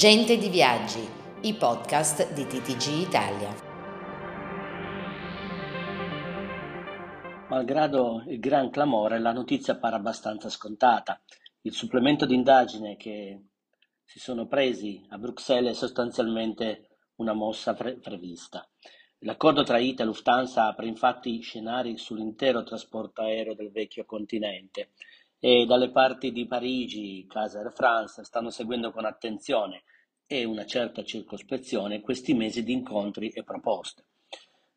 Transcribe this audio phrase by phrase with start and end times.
[0.00, 1.06] Gente di Viaggi,
[1.42, 3.54] i podcast di TTG Italia.
[7.50, 11.20] Malgrado il gran clamore, la notizia pare abbastanza scontata.
[11.60, 13.42] Il supplemento d'indagine che
[14.02, 18.66] si sono presi a Bruxelles è sostanzialmente una mossa pre- prevista.
[19.18, 24.92] L'accordo tra ITA e Lufthansa apre infatti scenari sull'intero trasporto aereo del vecchio continente
[25.40, 29.84] e dalle parti di Parigi, Casa Air France, stanno seguendo con attenzione
[30.26, 34.04] e una certa circospezione questi mesi di incontri e proposte.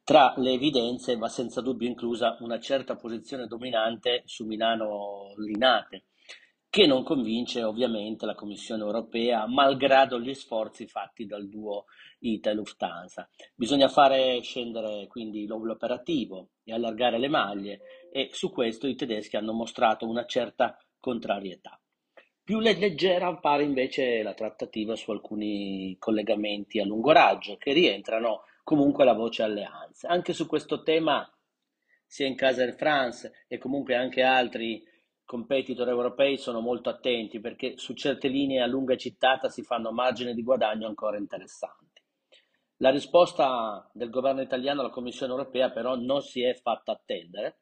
[0.04, 6.06] Tra le evidenze va senza dubbio inclusa una certa posizione dominante su Milano Linate,
[6.74, 11.86] che non convince ovviamente la Commissione europea, malgrado gli sforzi fatti dal duo
[12.18, 13.30] ITA e Lufthansa.
[13.54, 19.36] Bisogna fare scendere quindi l'ovulo operativo e allargare le maglie e su questo i tedeschi
[19.36, 21.80] hanno mostrato una certa contrarietà.
[22.44, 29.04] Più leggera appare invece la trattativa su alcuni collegamenti a lungo raggio che rientrano comunque
[29.04, 30.08] alla voce alleanze.
[30.08, 31.32] Anche su questo tema,
[32.04, 34.84] sia in casa Air France e comunque anche altri
[35.26, 40.34] competitor europei sono molto attenti perché su certe linee a lunga cittata si fanno margini
[40.34, 42.02] di guadagno ancora interessanti.
[42.78, 47.60] La risposta del governo italiano alla Commissione europea però non si è fatta attendere,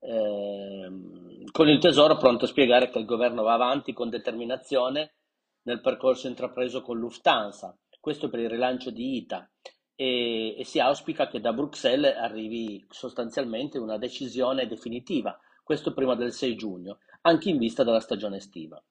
[0.00, 5.16] ehm, con il Tesoro pronto a spiegare che il governo va avanti con determinazione
[5.64, 9.48] nel percorso intrapreso con Lufthansa, questo per il rilancio di ITA.
[9.94, 15.38] E, e si auspica che da Bruxelles arrivi sostanzialmente una decisione definitiva
[15.72, 18.82] questo prima del 6 giugno, anche in vista della stagione estiva.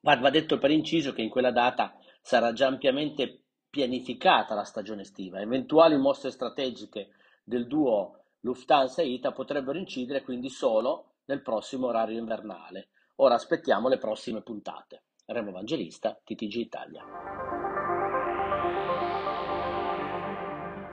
[0.00, 5.02] Va, va detto per inciso che in quella data sarà già ampiamente pianificata la stagione
[5.02, 5.38] estiva.
[5.38, 7.10] Eventuali mosse strategiche
[7.44, 12.88] del duo Lufthansa e ITA potrebbero incidere quindi solo nel prossimo orario invernale.
[13.16, 15.02] Ora aspettiamo le prossime puntate.
[15.26, 17.65] Remo Evangelista, TTG Italia.